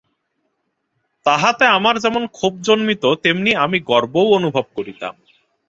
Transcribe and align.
তাহাতে 1.25 1.65
আমার 1.67 1.95
যেমন 1.99 2.23
ক্ষোভ 2.27 2.53
জন্মিত 2.61 3.03
তেমনি 3.23 3.51
আমি 3.55 3.77
গর্বও 3.81 4.27
অনুভব 4.31 4.65
করিতাম। 4.75 5.13